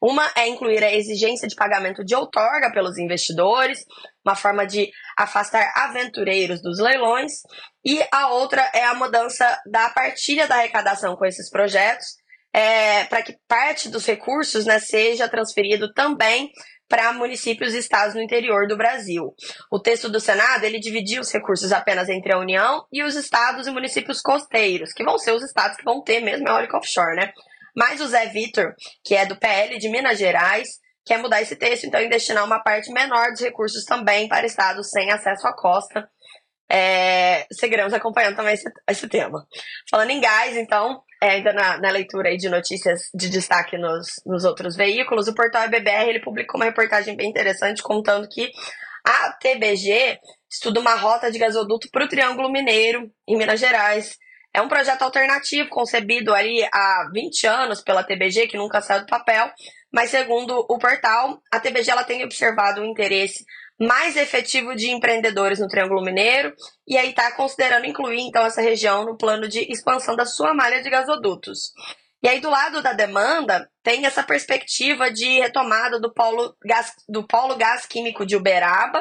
Uma 0.01 0.31
é 0.37 0.47
incluir 0.47 0.85
a 0.85 0.93
exigência 0.93 1.49
de 1.49 1.57
pagamento 1.57 2.05
de 2.05 2.15
outorga 2.15 2.71
pelos 2.71 2.99
investidores, 2.99 3.85
uma 4.25 4.35
forma 4.35 4.67
de 4.67 4.91
afastar 5.19 5.73
aventureiros 5.75 6.61
dos 6.61 6.79
leilões, 6.79 7.33
e 7.85 8.05
a 8.13 8.29
outra 8.29 8.71
é 8.75 8.85
a 8.85 8.95
mudança 8.95 9.59
da 9.67 9.89
partilha 9.89 10.47
da 10.47 10.57
arrecadação 10.57 11.17
com 11.17 11.25
esses 11.25 11.49
projetos, 11.49 12.07
é, 12.57 13.05
para 13.05 13.23
que 13.23 13.37
parte 13.47 13.91
dos 13.91 14.07
recursos 14.07 14.65
né, 14.65 14.79
seja 14.79 15.29
transferido 15.29 15.93
também 15.93 16.51
para 16.89 17.13
municípios 17.13 17.75
e 17.75 17.79
estados 17.79 18.15
no 18.15 18.23
interior 18.23 18.67
do 18.67 18.79
Brasil. 18.79 19.35
O 19.71 19.79
texto 19.79 20.09
do 20.09 20.19
Senado 20.19 20.65
ele 20.65 20.81
dividiu 20.81 21.21
os 21.21 21.31
recursos 21.31 21.71
apenas 21.71 22.09
entre 22.09 22.33
a 22.33 22.39
União 22.39 22.87
e 22.91 23.03
os 23.03 23.15
estados 23.15 23.67
e 23.67 23.71
municípios 23.71 24.23
costeiros, 24.23 24.95
que 24.95 25.05
vão 25.05 25.19
ser 25.19 25.33
os 25.33 25.43
estados 25.43 25.77
que 25.77 25.85
vão 25.85 26.03
ter 26.03 26.21
mesmo 26.21 26.49
eólica 26.49 26.79
offshore, 26.79 27.17
né? 27.17 27.31
Mas 27.77 28.01
o 28.01 28.07
Zé 28.07 28.27
Vitor, 28.29 28.73
que 29.05 29.15
é 29.15 29.27
do 29.27 29.37
PL 29.37 29.77
de 29.79 29.91
Minas 29.91 30.19
Gerais, 30.19 30.67
quer 31.05 31.19
mudar 31.19 31.43
esse 31.43 31.57
texto, 31.57 31.85
então, 31.85 32.01
e 32.01 32.09
destinar 32.09 32.45
uma 32.45 32.63
parte 32.63 32.91
menor 32.91 33.33
dos 33.33 33.41
recursos 33.41 33.85
também 33.85 34.29
para 34.29 34.47
estados 34.47 34.89
sem 34.89 35.13
acesso 35.13 35.47
à 35.47 35.55
costa. 35.55 36.09
É, 36.69 37.47
seguiremos 37.53 37.93
acompanhando 37.93 38.37
também 38.37 38.55
esse, 38.55 38.69
esse 38.91 39.09
tema. 39.09 39.47
Falando 39.91 40.11
em 40.11 40.21
gás, 40.21 40.57
então, 40.57 41.03
é, 41.23 41.31
ainda 41.31 41.53
na, 41.53 41.79
na, 41.79 41.91
leitura 41.91 42.29
aí 42.29 42.37
de 42.37 42.49
notícias 42.49 43.03
de 43.15 43.31
destaque 43.31 43.79
nos, 43.79 44.09
nos 44.27 44.45
outros 44.45 44.77
veículos, 44.77 45.29
o 45.29 45.35
portal 45.35 45.65
EBBR 45.65 46.09
ele 46.09 46.21
publicou 46.21 46.61
uma 46.61 46.67
reportagem 46.67 47.17
bem 47.17 47.31
interessante 47.31 47.83
contando 47.83 48.29
que 48.29 48.51
a 49.05 49.33
TBG 49.35 50.19
estuda 50.51 50.81
uma 50.81 50.97
rota 50.97 51.31
de 51.31 51.39
gasoduto 51.39 51.89
para 51.91 52.05
o 52.05 52.09
Triângulo 52.09 52.51
Mineiro, 52.51 53.11
em 53.29 53.37
Minas 53.37 53.61
Gerais. 53.61 54.17
É 54.53 54.61
um 54.61 54.69
projeto 54.69 55.03
alternativo 55.03 55.69
concebido 55.69 56.35
ali 56.35 56.67
há 56.73 57.09
20 57.13 57.47
anos 57.47 57.83
pela 57.83 58.03
TBG, 58.03 58.49
que 58.49 58.57
nunca 58.57 58.81
saiu 58.81 59.01
do 59.03 59.07
papel, 59.07 59.51
mas 59.93 60.11
segundo 60.11 60.65
o 60.69 60.79
portal, 60.79 61.41
a 61.51 61.61
TBG 61.61 61.91
ela 61.91 62.05
tem 62.05 62.25
observado 62.25 62.81
o 62.81 62.85
interesse 62.85 63.45
mais 63.79 64.17
efetivo 64.17 64.75
de 64.75 64.91
empreendedores 64.91 65.59
no 65.59 65.69
Triângulo 65.69 66.03
Mineiro 66.03 66.55
e 66.89 66.97
aí 66.97 67.11
está 67.11 67.31
considerando 67.33 67.87
incluir 67.87 68.21
então 68.21 68.45
essa 68.45 68.63
região 68.63 69.05
no 69.05 69.17
plano 69.17 69.49
de 69.49 69.71
expansão 69.71 70.17
da 70.17 70.25
sua 70.25 70.55
malha 70.55 70.83
de 70.83 70.89
gasodutos. 70.89 71.73
E 72.23 72.29
aí 72.29 72.41
do 72.41 72.49
lado 72.49 72.83
da 72.83 72.93
demanda 72.93 73.71
tem 73.83 74.07
essa 74.07 74.23
perspectiva 74.23 75.11
de 75.11 75.41
retomada 75.41 76.01
do 76.01 76.13
polo 76.13 76.57
gás, 76.65 76.93
do 77.09 77.27
polo 77.27 77.57
gás 77.57 77.85
químico 77.85 78.25
de 78.25 78.35
Uberaba 78.35 79.01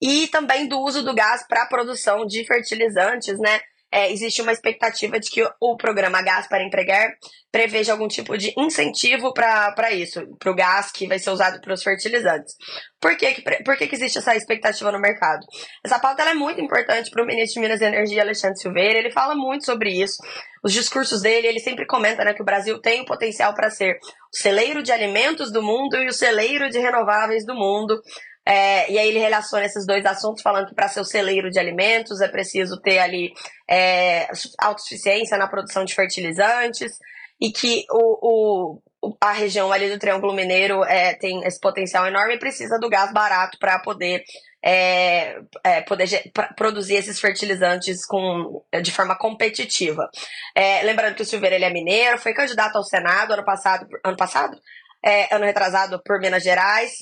e 0.00 0.26
também 0.28 0.66
do 0.66 0.80
uso 0.80 1.04
do 1.04 1.14
gás 1.14 1.46
para 1.46 1.64
a 1.64 1.68
produção 1.68 2.24
de 2.26 2.46
fertilizantes, 2.46 3.38
né? 3.38 3.60
É, 3.90 4.12
existe 4.12 4.42
uma 4.42 4.52
expectativa 4.52 5.18
de 5.18 5.30
que 5.30 5.42
o 5.60 5.76
programa 5.76 6.20
Gás 6.22 6.46
para 6.46 6.62
Empregar 6.62 7.14
preveja 7.50 7.92
algum 7.92 8.06
tipo 8.06 8.36
de 8.36 8.52
incentivo 8.58 9.32
para 9.32 9.90
isso, 9.92 10.20
para 10.38 10.52
o 10.52 10.54
gás 10.54 10.92
que 10.92 11.06
vai 11.06 11.18
ser 11.18 11.30
usado 11.30 11.60
para 11.60 11.72
os 11.72 11.82
fertilizantes. 11.82 12.54
Por, 13.00 13.16
que, 13.16 13.42
por 13.64 13.76
que, 13.78 13.86
que 13.86 13.94
existe 13.94 14.18
essa 14.18 14.36
expectativa 14.36 14.92
no 14.92 15.00
mercado? 15.00 15.46
Essa 15.82 15.98
pauta 15.98 16.22
é 16.22 16.34
muito 16.34 16.60
importante 16.60 17.10
para 17.10 17.22
o 17.22 17.26
ministro 17.26 17.54
de 17.54 17.60
Minas 17.60 17.80
e 17.80 17.84
Energia, 17.86 18.22
Alexandre 18.22 18.58
Silveira, 18.58 18.98
ele 18.98 19.10
fala 19.10 19.34
muito 19.34 19.64
sobre 19.64 19.90
isso. 19.90 20.16
Os 20.62 20.72
discursos 20.72 21.22
dele, 21.22 21.46
ele 21.46 21.60
sempre 21.60 21.86
comenta 21.86 22.22
né, 22.24 22.34
que 22.34 22.42
o 22.42 22.44
Brasil 22.44 22.78
tem 22.80 23.00
o 23.00 23.06
potencial 23.06 23.54
para 23.54 23.70
ser 23.70 23.94
o 23.94 24.36
celeiro 24.36 24.82
de 24.82 24.92
alimentos 24.92 25.50
do 25.50 25.62
mundo 25.62 25.96
e 25.96 26.08
o 26.08 26.12
celeiro 26.12 26.68
de 26.68 26.78
renováveis 26.78 27.46
do 27.46 27.54
mundo. 27.54 27.98
É, 28.48 28.90
e 28.90 28.98
aí 28.98 29.08
ele 29.08 29.18
relaciona 29.18 29.66
esses 29.66 29.86
dois 29.86 30.06
assuntos, 30.06 30.42
falando 30.42 30.68
que 30.68 30.74
para 30.74 30.88
ser 30.88 31.00
o 31.00 31.04
celeiro 31.04 31.50
de 31.50 31.58
alimentos 31.58 32.22
é 32.22 32.28
preciso 32.28 32.80
ter 32.80 32.98
ali 32.98 33.34
é, 33.68 34.26
autossuficiência 34.58 35.36
na 35.36 35.46
produção 35.46 35.84
de 35.84 35.94
fertilizantes 35.94 36.92
e 37.38 37.52
que 37.52 37.84
o, 37.90 38.78
o, 39.02 39.16
a 39.20 39.32
região 39.32 39.70
ali 39.70 39.90
do 39.90 39.98
Triângulo 39.98 40.32
Mineiro 40.32 40.82
é, 40.84 41.12
tem 41.12 41.44
esse 41.44 41.60
potencial 41.60 42.06
enorme 42.06 42.36
e 42.36 42.38
precisa 42.38 42.78
do 42.78 42.88
gás 42.88 43.12
barato 43.12 43.58
para 43.58 43.78
poder, 43.80 44.24
é, 44.64 45.38
é, 45.62 45.82
poder 45.82 46.08
produzir 46.56 46.94
esses 46.94 47.20
fertilizantes 47.20 48.06
com, 48.06 48.64
de 48.82 48.90
forma 48.90 49.14
competitiva. 49.18 50.08
É, 50.54 50.82
lembrando 50.84 51.16
que 51.16 51.22
o 51.22 51.26
Silveira 51.26 51.54
ele 51.54 51.66
é 51.66 51.70
mineiro, 51.70 52.16
foi 52.16 52.32
candidato 52.32 52.76
ao 52.76 52.82
Senado 52.82 53.34
ano 53.34 53.44
passado, 53.44 53.86
ano 54.02 54.16
passado? 54.16 54.58
É, 55.04 55.32
ano 55.34 55.44
retrasado 55.44 56.02
por 56.02 56.18
Minas 56.18 56.42
Gerais 56.42 56.92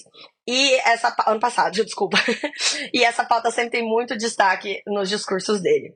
e 0.46 0.74
essa. 0.80 1.14
Ano 1.26 1.40
passado, 1.40 1.72
desculpa. 1.84 2.18
e 2.92 3.02
essa 3.02 3.24
pauta 3.24 3.50
sempre 3.50 3.70
tem 3.70 3.82
muito 3.82 4.16
destaque 4.16 4.82
nos 4.86 5.08
discursos 5.08 5.60
dele. 5.60 5.94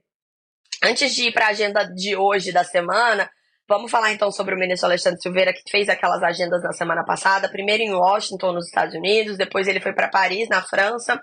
Antes 0.83 1.14
de 1.14 1.28
ir 1.28 1.33
para 1.33 1.47
a 1.47 1.50
agenda 1.50 1.85
de 1.85 2.16
hoje, 2.16 2.52
da 2.52 2.64
semana, 2.64 3.30
vamos 3.69 3.90
falar 3.90 4.12
então 4.12 4.33
sobre 4.33 4.54
o 4.54 4.59
ministro 4.59 4.87
Alexandre 4.87 5.21
Silveira, 5.21 5.52
que 5.52 5.71
fez 5.71 5.88
aquelas 5.88 6.23
agendas 6.23 6.62
na 6.62 6.73
semana 6.73 7.04
passada. 7.04 7.50
Primeiro 7.50 7.83
em 7.83 7.95
Washington, 7.95 8.52
nos 8.52 8.66
Estados 8.66 8.95
Unidos, 8.95 9.37
depois 9.37 9.69
ele 9.69 9.80
foi 9.80 9.92
para 9.92 10.09
Paris, 10.09 10.49
na 10.49 10.62
França. 10.62 11.21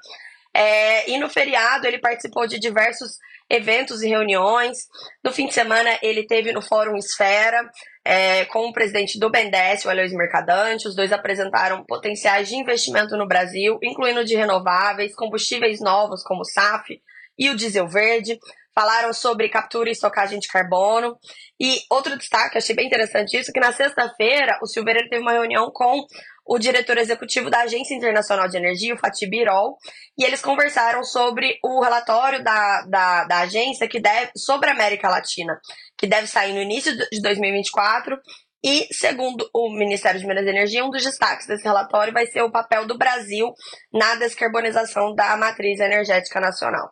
É, 0.58 1.08
e 1.08 1.20
no 1.20 1.30
feriado 1.30 1.86
ele 1.86 2.00
participou 2.00 2.48
de 2.48 2.58
diversos 2.58 3.12
eventos 3.48 4.02
e 4.02 4.10
reuniões. 4.10 4.80
No 5.24 5.32
fim 5.32 5.46
de 5.46 5.54
semana 5.54 6.00
ele 6.02 6.26
teve 6.26 6.52
no 6.52 6.64
Fórum 6.64 6.98
Esfera, 6.98 7.70
é, 8.04 8.44
com 8.46 8.68
o 8.68 8.74
presidente 8.74 9.20
do 9.20 9.30
BNDES, 9.30 9.86
o 9.86 9.90
Aloysio 9.92 10.18
Mercadante. 10.18 10.88
Os 10.88 10.96
dois 10.96 11.12
apresentaram 11.12 11.86
potenciais 11.86 12.50
de 12.50 12.56
investimento 12.56 13.16
no 13.16 13.28
Brasil, 13.28 13.78
incluindo 13.84 14.26
de 14.26 14.36
renováveis, 14.36 15.16
combustíveis 15.16 15.80
novos 15.80 16.24
como 16.24 16.42
o 16.42 16.46
SAF 16.46 17.00
e 17.38 17.52
o 17.52 17.56
diesel 17.56 17.88
verde. 17.88 18.40
Falaram 18.74 19.14
sobre 19.14 19.50
captura 19.50 19.90
e 19.90 19.92
estocagem 19.92 20.40
de 20.40 20.48
carbono. 20.48 21.18
E 21.60 21.82
outro 21.92 22.18
destaque, 22.18 22.58
achei 22.58 22.76
bem 22.76 22.88
interessante 22.88 23.38
isso, 23.38 23.52
que 23.52 23.60
na 23.60 23.72
sexta-feira 23.72 24.58
o 24.62 24.66
Silveira 24.66 25.08
teve 25.08 25.22
uma 25.22 25.34
reunião 25.34 25.70
com 25.72 26.04
o 26.48 26.58
diretor 26.58 26.98
executivo 26.98 27.50
da 27.50 27.62
Agência 27.62 27.94
Internacional 27.94 28.48
de 28.48 28.58
Energia, 28.58 28.94
o 28.94 28.98
Fatih 28.98 29.28
Birol, 29.28 29.78
e 30.18 30.24
eles 30.24 30.42
conversaram 30.42 31.04
sobre 31.04 31.60
o 31.64 31.82
relatório 31.82 32.44
da, 32.44 32.84
da, 32.90 33.24
da 33.26 33.40
agência 33.40 33.88
que 33.88 34.00
deve, 34.00 34.32
sobre 34.36 34.70
a 34.70 34.74
América 34.74 35.10
Latina, 35.10 35.60
que 35.98 36.08
deve 36.08 36.28
sair 36.28 36.54
no 36.54 36.62
início 36.62 36.96
de 36.96 37.22
2024. 37.22 38.18
E, 38.64 38.88
segundo 38.92 39.48
o 39.54 39.70
Ministério 39.70 40.20
de 40.20 40.26
Minas 40.26 40.46
e 40.46 40.50
Energia, 40.50 40.84
um 40.84 40.90
dos 40.90 41.04
destaques 41.04 41.46
desse 41.46 41.64
relatório 41.64 42.12
vai 42.12 42.26
ser 42.26 42.42
o 42.42 42.52
papel 42.52 42.88
do 42.88 42.98
Brasil 42.98 43.54
na 43.94 44.16
descarbonização 44.16 45.14
da 45.14 45.38
matriz 45.38 45.80
energética 45.80 46.40
nacional. 46.40 46.90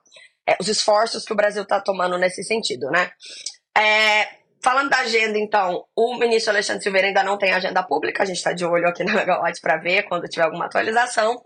É, 0.48 0.56
os 0.62 0.68
esforços 0.68 1.26
que 1.26 1.34
o 1.34 1.36
Brasil 1.36 1.64
está 1.64 1.82
tomando 1.82 2.20
nesse 2.20 2.44
sentido, 2.44 2.88
né? 2.92 3.10
É, 3.76 4.45
Falando 4.66 4.90
da 4.90 5.02
agenda, 5.02 5.38
então, 5.38 5.86
o 5.96 6.18
ministro 6.18 6.52
Alexandre 6.52 6.82
Silveira 6.82 7.06
ainda 7.06 7.22
não 7.22 7.38
tem 7.38 7.54
agenda 7.54 7.84
pública, 7.84 8.24
a 8.24 8.26
gente 8.26 8.38
está 8.38 8.52
de 8.52 8.66
olho 8.66 8.88
aqui 8.88 9.04
na 9.04 9.14
Megawatt 9.14 9.62
para 9.62 9.78
ver 9.78 10.08
quando 10.10 10.28
tiver 10.28 10.44
alguma 10.44 10.66
atualização. 10.66 11.40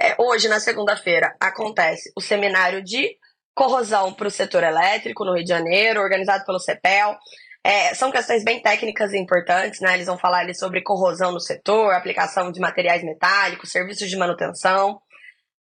É, 0.00 0.16
hoje, 0.18 0.48
na 0.48 0.58
segunda-feira, 0.58 1.32
acontece 1.40 2.10
o 2.16 2.20
seminário 2.20 2.82
de 2.82 3.16
corrosão 3.54 4.12
para 4.12 4.26
o 4.26 4.30
setor 4.32 4.64
elétrico 4.64 5.24
no 5.24 5.34
Rio 5.34 5.44
de 5.44 5.48
Janeiro, 5.48 6.00
organizado 6.00 6.44
pelo 6.44 6.58
CEPEL. 6.58 7.16
É, 7.62 7.94
são 7.94 8.10
questões 8.10 8.42
bem 8.42 8.60
técnicas 8.60 9.12
e 9.12 9.16
importantes, 9.16 9.80
né? 9.80 9.94
Eles 9.94 10.08
vão 10.08 10.18
falar 10.18 10.40
ali 10.40 10.52
sobre 10.52 10.82
corrosão 10.82 11.30
no 11.30 11.40
setor, 11.40 11.94
aplicação 11.94 12.50
de 12.50 12.58
materiais 12.58 13.04
metálicos, 13.04 13.70
serviços 13.70 14.10
de 14.10 14.16
manutenção. 14.16 15.00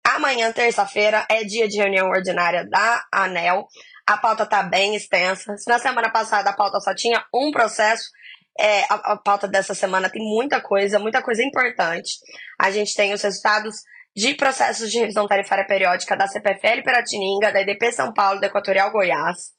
Amanhã, 0.04 0.52
terça-feira, 0.52 1.24
é 1.30 1.44
dia 1.44 1.68
de 1.68 1.78
reunião 1.78 2.10
ordinária 2.10 2.68
da 2.68 3.04
ANEL. 3.12 3.68
A 4.08 4.18
pauta 4.18 4.44
está 4.44 4.62
bem 4.64 4.96
extensa. 4.96 5.58
Se 5.58 5.70
na 5.70 5.80
semana 5.80 6.12
passada 6.12 6.50
a 6.50 6.56
pauta 6.56 6.80
só 6.80 6.94
tinha 6.94 7.26
um 7.34 7.52
processo, 7.52 8.10
é, 8.58 8.84
a, 8.84 9.14
a 9.14 9.18
pauta 9.18 9.48
dessa 9.48 9.74
semana 9.74 10.10
tem 10.10 10.22
muita 10.22 10.62
coisa, 10.62 11.00
muita 11.00 11.22
coisa 11.22 11.44
importante. 11.44 12.20
A 12.60 12.70
gente 12.72 12.96
tem 12.96 13.14
os 13.14 13.22
resultados 13.22 13.76
de 14.16 14.34
processos 14.36 14.90
de 14.90 15.00
revisão 15.00 15.28
tarifária 15.28 15.66
periódica 15.68 16.16
da 16.16 16.28
CPFL 16.28 16.84
Piratininga, 16.84 17.52
da 17.52 17.62
EDP 17.62 17.92
São 17.92 18.14
Paulo, 18.14 18.40
da 18.40 18.48
Equatorial 18.48 18.92
Goiás. 18.92 19.52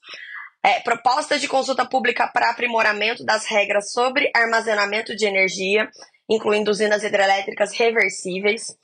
É, 0.65 0.81
proposta 0.81 1.39
de 1.39 1.47
consulta 1.47 1.85
pública 1.85 2.27
para 2.27 2.51
aprimoramento 2.51 3.25
das 3.25 3.45
regras 3.47 3.93
sobre 3.93 4.31
armazenamento 4.35 5.15
de 5.15 5.27
energia, 5.27 5.89
incluindo 6.29 6.71
usinas 6.71 7.05
hidrelétricas 7.05 7.73
reversíveis 7.73 8.75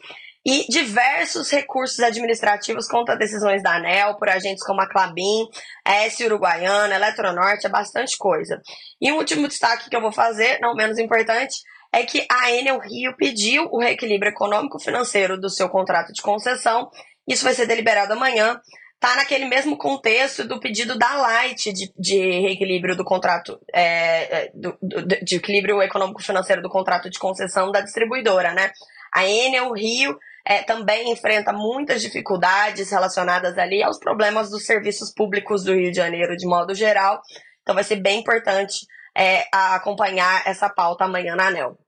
e 0.44 0.66
diversos 0.68 1.50
recursos 1.50 2.00
administrativos 2.00 2.88
contra 2.88 3.16
decisões 3.16 3.62
da 3.62 3.76
ANEL 3.76 4.16
por 4.16 4.28
agentes 4.28 4.64
como 4.64 4.80
a 4.80 4.88
Clabin, 4.88 5.46
a 5.84 5.94
S 6.04 6.24
Uruguaiana, 6.24 6.94
Eletronorte, 6.94 7.66
é 7.66 7.70
bastante 7.70 8.16
coisa. 8.18 8.60
E 9.00 9.12
um 9.12 9.16
último 9.16 9.46
destaque 9.46 9.88
que 9.88 9.94
eu 9.94 10.00
vou 10.00 10.12
fazer, 10.12 10.58
não 10.60 10.74
menos 10.74 10.98
importante, 10.98 11.56
é 11.92 12.04
que 12.04 12.26
a 12.30 12.50
Enel 12.50 12.80
Rio 12.80 13.14
pediu 13.16 13.68
o 13.70 13.78
reequilíbrio 13.78 14.30
econômico-financeiro 14.30 15.38
do 15.38 15.50
seu 15.50 15.68
contrato 15.68 16.12
de 16.12 16.22
concessão. 16.22 16.90
Isso 17.28 17.44
vai 17.44 17.54
ser 17.54 17.66
deliberado 17.66 18.14
amanhã. 18.14 18.60
Está 18.94 19.16
naquele 19.16 19.44
mesmo 19.44 19.76
contexto 19.76 20.46
do 20.46 20.58
pedido 20.58 20.96
da 20.96 21.14
Light 21.16 21.72
de, 21.72 21.92
de 21.98 22.40
reequilíbrio 22.40 22.96
do 22.96 23.04
contrato, 23.04 23.60
é, 23.74 24.44
é 24.44 24.50
do, 24.54 24.76
do, 24.80 25.04
de 25.06 25.36
equilíbrio 25.36 25.82
econômico-financeiro 25.82 26.62
do 26.62 26.70
contrato 26.70 27.10
de 27.10 27.18
concessão 27.18 27.70
da 27.70 27.80
distribuidora, 27.80 28.54
né? 28.54 28.70
A 29.12 29.26
Enel 29.26 29.72
Rio 29.72 30.16
é, 30.46 30.62
também 30.62 31.10
enfrenta 31.12 31.52
muitas 31.52 32.02
dificuldades 32.02 32.90
relacionadas 32.90 33.56
ali 33.58 33.82
aos 33.82 33.98
problemas 33.98 34.50
dos 34.50 34.64
serviços 34.64 35.12
públicos 35.14 35.64
do 35.64 35.74
Rio 35.74 35.90
de 35.90 35.96
Janeiro 35.96 36.36
de 36.36 36.46
modo 36.46 36.74
geral. 36.74 37.20
Então 37.62 37.74
vai 37.74 37.84
ser 37.84 37.96
bem 37.96 38.20
importante 38.20 38.86
é, 39.16 39.46
acompanhar 39.52 40.42
essa 40.46 40.68
pauta 40.68 41.04
amanhã 41.04 41.36
na 41.36 41.48
ANEL. 41.48 41.78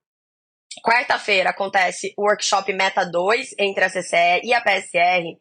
Quarta-feira 0.84 1.50
acontece 1.50 2.12
o 2.16 2.22
workshop 2.22 2.72
Meta 2.72 3.04
2 3.04 3.54
entre 3.58 3.84
a 3.84 3.90
CCE 3.90 4.40
e 4.42 4.52
a 4.52 4.60
PSR 4.60 5.36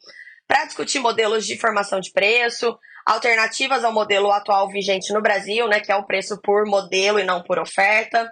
para 0.48 0.66
discutir 0.66 1.00
modelos 1.00 1.46
de 1.46 1.58
formação 1.58 2.00
de 2.00 2.12
preço, 2.12 2.78
alternativas 3.06 3.84
ao 3.84 3.92
modelo 3.92 4.32
atual 4.32 4.70
vigente 4.70 5.12
no 5.14 5.22
Brasil, 5.22 5.68
né, 5.68 5.80
que 5.80 5.92
é 5.92 5.96
o 5.96 6.06
preço 6.06 6.40
por 6.42 6.66
modelo 6.66 7.20
e 7.20 7.24
não 7.24 7.42
por 7.42 7.60
oferta. 7.60 8.30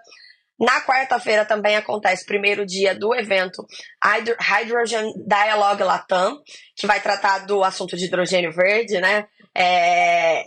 Na 0.62 0.80
quarta-feira 0.82 1.44
também 1.44 1.75
acontece 1.75 2.22
o 2.22 2.27
primeiro 2.27 2.63
dia 2.68 2.94
do 2.94 3.15
evento 3.15 3.65
Hydrogen 4.39 5.12
Dialogue 5.25 5.82
Latam, 5.82 6.38
que 6.75 6.86
vai 6.86 7.01
tratar 7.01 7.39
do 7.48 7.63
assunto 7.63 7.98
de 7.98 8.06
hidrogênio 8.06 8.51
verde, 8.51 9.01
né? 9.01 9.25
É, 9.58 10.44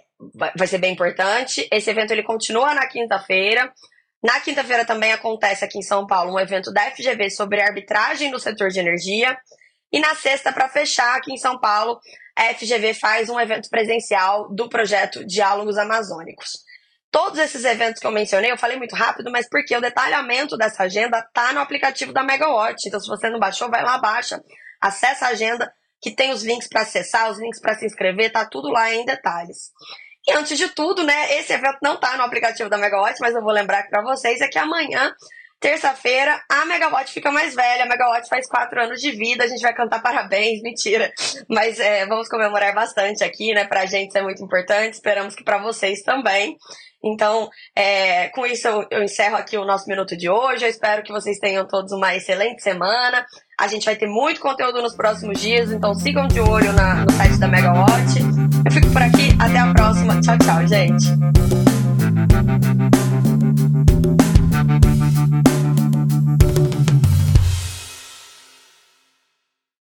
vai 0.57 0.69
ser 0.69 0.79
bem 0.79 0.93
importante. 0.93 1.69
Esse 1.69 1.91
evento 1.91 2.13
ele 2.13 2.23
continua 2.23 2.73
na 2.75 2.87
quinta-feira. 2.87 3.73
Na 4.23 4.39
quinta-feira 4.39 4.85
também 4.85 5.11
acontece 5.11 5.65
aqui 5.65 5.79
em 5.79 5.83
São 5.83 6.07
Paulo 6.07 6.33
um 6.33 6.39
evento 6.39 6.73
da 6.73 6.83
FGV 6.93 7.31
sobre 7.31 7.61
arbitragem 7.61 8.31
no 8.31 8.39
setor 8.39 8.69
de 8.69 8.79
energia. 8.79 9.37
E 9.93 9.99
na 9.99 10.15
sexta, 10.15 10.53
para 10.53 10.69
fechar, 10.69 11.17
aqui 11.17 11.33
em 11.33 11.37
São 11.37 11.59
Paulo, 11.59 11.99
a 12.37 12.55
FGV 12.55 12.95
faz 12.95 13.29
um 13.29 13.39
evento 13.39 13.69
presencial 13.69 14.49
do 14.55 14.69
projeto 14.69 15.27
Diálogos 15.27 15.77
Amazônicos. 15.77 16.64
Todos 17.15 17.39
esses 17.39 17.65
eventos 17.65 18.01
que 18.01 18.07
eu 18.09 18.11
mencionei, 18.11 18.51
eu 18.51 18.59
falei 18.59 18.77
muito 18.77 18.97
rápido, 18.97 19.31
mas 19.31 19.49
porque 19.49 19.77
o 19.77 19.81
detalhamento 19.81 20.57
dessa 20.57 20.83
agenda 20.83 21.23
tá 21.33 21.53
no 21.53 21.61
aplicativo 21.61 22.13
da 22.13 22.25
Megawatt. 22.25 22.89
Então, 22.89 22.99
se 22.99 23.07
você 23.07 23.31
não 23.31 23.39
baixou, 23.39 23.71
vai 23.71 23.85
lá, 23.85 23.97
baixa, 23.99 24.43
acessa 24.81 25.27
a 25.27 25.29
agenda, 25.29 25.73
que 26.03 26.11
tem 26.11 26.33
os 26.33 26.43
links 26.43 26.67
para 26.69 26.83
acessar, 26.83 27.31
os 27.31 27.39
links 27.39 27.61
para 27.61 27.77
se 27.77 27.87
inscrever, 27.87 28.33
tá 28.33 28.45
tudo 28.45 28.69
lá 28.69 28.93
em 28.93 29.05
detalhes. 29.05 29.71
E 30.27 30.33
antes 30.33 30.59
de 30.59 30.69
tudo, 30.71 31.05
né, 31.05 31.39
esse 31.39 31.53
evento 31.53 31.79
não 31.81 31.97
tá 31.97 32.17
no 32.17 32.25
aplicativo 32.25 32.69
da 32.69 32.79
Megawatt, 32.79 33.17
mas 33.21 33.33
eu 33.33 33.43
vou 33.43 33.53
lembrar 33.53 33.89
para 33.89 34.03
vocês 34.03 34.41
é 34.41 34.49
que 34.49 34.59
amanhã 34.59 35.15
Terça-feira, 35.65 36.43
a 36.47 36.67
Megawatt 36.67 37.11
fica 37.11 37.33
mais 37.33 37.55
velha. 37.55 37.85
A 37.85 37.89
Megawatt 37.89 38.29
faz 38.29 38.47
quatro 38.47 38.79
anos 38.79 39.01
de 39.01 39.13
vida. 39.13 39.45
A 39.45 39.47
gente 39.47 39.63
vai 39.63 39.73
cantar 39.73 40.03
parabéns, 40.03 40.61
mentira. 40.63 41.11
Mas 41.49 41.81
é, 41.81 42.05
vamos 42.05 42.29
comemorar 42.29 42.75
bastante 42.75 43.25
aqui, 43.25 43.55
né? 43.55 43.65
Pra 43.65 43.87
gente 43.87 44.11
isso 44.11 44.19
é 44.19 44.23
muito 44.23 44.45
importante. 44.45 44.93
Esperamos 44.93 45.35
que 45.35 45.43
para 45.43 45.57
vocês 45.57 46.03
também. 46.03 46.59
Então, 47.03 47.49
é, 47.75 48.29
com 48.29 48.45
isso 48.45 48.69
eu, 48.69 48.87
eu, 48.91 49.03
encerro 49.03 49.37
aqui 49.37 49.57
o 49.57 49.65
nosso 49.65 49.87
minuto 49.89 50.15
de 50.15 50.29
hoje. 50.29 50.67
Eu 50.67 50.69
espero 50.69 51.03
que 51.03 51.11
vocês 51.11 51.39
tenham 51.39 51.67
todos 51.67 51.93
uma 51.93 52.15
excelente 52.15 52.63
semana. 52.63 53.25
A 53.59 53.67
gente 53.67 53.87
vai 53.87 53.97
ter 53.97 54.07
muito 54.07 54.43
conteúdo 54.43 54.83
nos 54.83 54.95
próximos 54.95 55.41
dias, 55.41 55.73
então 55.73 55.95
sigam 55.95 56.29
de 56.29 56.41
olho 56.41 56.75
na, 56.75 57.07
no 57.07 57.13
site 57.13 57.39
da 57.39 57.49
Megawatt. 57.49 58.21
Eu 58.67 58.71
fico 58.71 58.93
por 58.93 59.01
aqui, 59.01 59.31
até 59.41 59.59
a 59.59 59.73
próxima. 59.73 60.21
Tchau, 60.21 60.37
tchau, 60.37 60.67
gente. 60.67 61.54